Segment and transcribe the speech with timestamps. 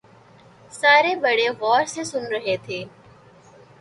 [0.73, 2.83] سارے بڑے غور سے سن رہے تھے